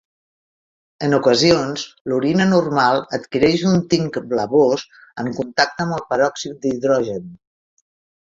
En 1.07 1.11
ocasions, 1.17 1.83
l'orina 2.11 2.47
normal 2.53 2.97
adquireix 3.19 3.65
un 3.73 3.83
tinc 3.91 4.17
blavós 4.31 4.85
en 5.25 5.31
contacte 5.41 5.87
amb 5.87 5.97
el 5.99 6.03
peròxid 6.15 6.57
d'hidrogen. 6.65 7.29